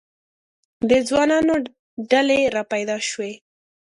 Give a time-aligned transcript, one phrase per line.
[0.89, 1.55] د ځوانانو
[2.11, 3.31] ډلې را پیدا شوې.